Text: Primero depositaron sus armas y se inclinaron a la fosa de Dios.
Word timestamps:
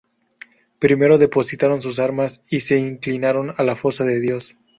Primero 0.79 1.19
depositaron 1.19 1.83
sus 1.83 1.99
armas 1.99 2.41
y 2.49 2.61
se 2.61 2.79
inclinaron 2.79 3.53
a 3.55 3.63
la 3.63 3.75
fosa 3.75 4.03
de 4.03 4.19
Dios. 4.19 4.57